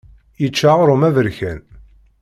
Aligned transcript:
Yečča 0.41 0.67
aɣrum 0.73 1.03
aberkan. 1.07 1.59